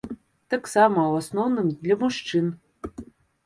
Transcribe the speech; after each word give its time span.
Таксама 0.53 1.03
ў 1.11 1.23
асноўным 1.25 1.67
для 1.85 1.95
мужчын. 2.03 2.45